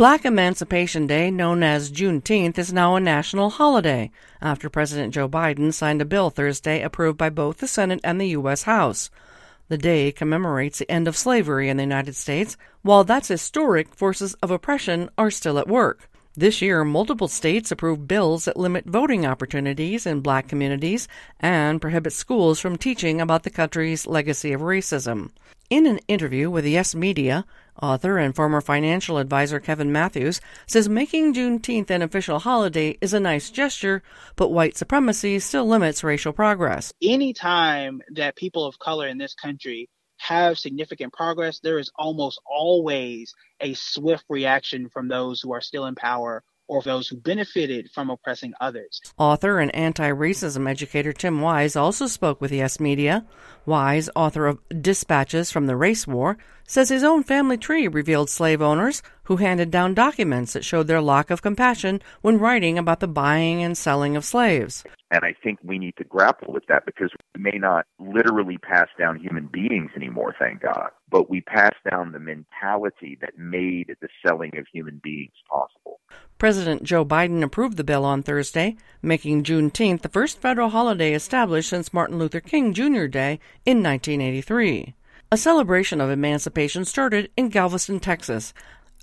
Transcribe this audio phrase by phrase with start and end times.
[0.00, 5.74] Black Emancipation Day, known as Juneteenth, is now a national holiday after President Joe Biden
[5.74, 8.62] signed a bill Thursday approved by both the Senate and the U.S.
[8.62, 9.10] House.
[9.68, 12.56] The day commemorates the end of slavery in the United States.
[12.80, 16.08] While that's historic, forces of oppression are still at work.
[16.36, 21.08] This year, multiple states approved bills that limit voting opportunities in black communities
[21.40, 25.30] and prohibit schools from teaching about the country's legacy of racism.
[25.70, 27.44] In an interview with Yes Media,
[27.82, 33.18] author and former financial advisor Kevin Matthews says making Juneteenth an official holiday is a
[33.18, 34.00] nice gesture,
[34.36, 36.92] but white supremacy still limits racial progress.
[37.02, 39.88] Any time that people of color in this country
[40.20, 45.86] have significant progress, there is almost always a swift reaction from those who are still
[45.86, 49.00] in power or those who benefited from oppressing others.
[49.18, 53.26] Author and anti racism educator Tim Wise also spoke with Yes Media.
[53.66, 58.62] Wise, author of Dispatches from the Race War, says his own family tree revealed slave
[58.62, 63.08] owners who handed down documents that showed their lack of compassion when writing about the
[63.08, 64.84] buying and selling of slaves.
[65.10, 68.88] And I think we need to grapple with that because we may not literally pass
[68.96, 74.08] down human beings anymore, thank God, but we pass down the mentality that made the
[74.24, 75.99] selling of human beings possible.
[76.40, 81.68] President Joe Biden approved the bill on Thursday, making Juneteenth the first federal holiday established
[81.68, 83.04] since Martin Luther King Jr.
[83.04, 84.94] Day in 1983.
[85.30, 88.54] A celebration of emancipation started in Galveston, Texas,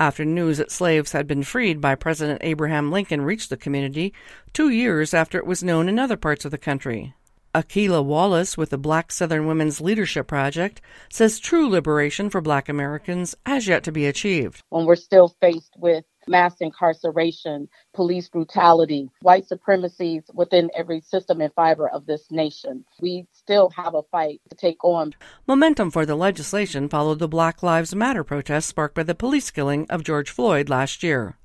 [0.00, 4.14] after news that slaves had been freed by President Abraham Lincoln reached the community
[4.54, 7.12] two years after it was known in other parts of the country.
[7.54, 13.34] Akila Wallace with the Black Southern Women's Leadership Project says true liberation for black Americans
[13.44, 14.62] has yet to be achieved.
[14.70, 21.52] When we're still faced with mass incarceration, police brutality, white supremacies within every system and
[21.54, 22.84] fiber of this nation.
[23.00, 25.14] We still have a fight to take on.
[25.46, 29.86] Momentum for the legislation followed the Black Lives Matter protests sparked by the police killing
[29.88, 31.38] of George Floyd last year.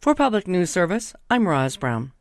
[0.00, 2.12] For Public News Service, I'm Roz Brown.